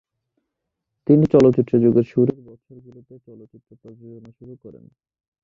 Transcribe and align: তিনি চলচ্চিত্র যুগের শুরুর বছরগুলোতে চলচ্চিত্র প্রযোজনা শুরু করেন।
তিনি 1.07 1.23
চলচ্চিত্র 1.25 1.73
যুগের 1.79 2.05
শুরুর 2.05 2.39
বছরগুলোতে 2.45 3.13
চলচ্চিত্র 3.27 3.69
প্রযোজনা 3.81 4.29
শুরু 4.39 4.53
করেন। 4.63 4.85